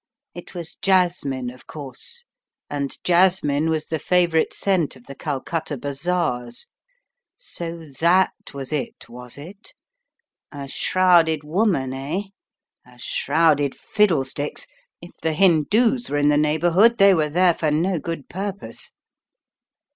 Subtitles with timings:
[0.33, 2.23] It was jasmine, of course,
[2.71, 6.69] and jasmine was the favourite scent of the Calcutta bazaars.
[7.37, 9.75] So that was it, was it?
[10.51, 12.21] A shrouded woman, eh?
[12.83, 14.65] A shrouded fiddlesticks!
[15.03, 18.89] If the Hindoos were in the neighbourhood they were there for no good purpose.